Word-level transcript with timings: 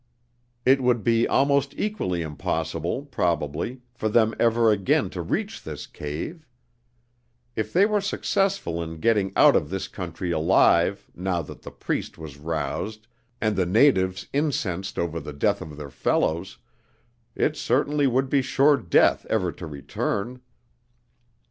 It 0.65 0.81
would 0.81 1.03
be 1.03 1.27
almost 1.27 1.75
equally 1.77 2.23
impossible, 2.23 3.03
probably, 3.05 3.81
for 3.93 4.09
them 4.09 4.33
ever 4.39 4.71
again 4.71 5.11
to 5.11 5.21
reach 5.21 5.61
this 5.61 5.85
cave. 5.85 6.47
If 7.55 7.71
they 7.71 7.85
were 7.85 8.01
successful 8.01 8.81
in 8.81 8.99
getting 8.99 9.31
out 9.35 9.55
of 9.55 9.69
this 9.69 9.87
country 9.87 10.31
alive 10.31 11.11
now 11.13 11.43
that 11.43 11.61
the 11.61 11.69
Priest 11.69 12.17
was 12.17 12.37
roused 12.39 13.05
and 13.39 13.55
the 13.55 13.67
natives 13.67 14.25
incensed 14.33 14.97
over 14.97 15.19
the 15.19 15.33
death 15.33 15.61
of 15.61 15.77
their 15.77 15.91
fellows, 15.91 16.57
it 17.35 17.55
certainly 17.55 18.07
would 18.07 18.27
be 18.27 18.41
sure 18.41 18.77
death 18.77 19.27
ever 19.29 19.51
to 19.51 19.67
return. 19.67 20.41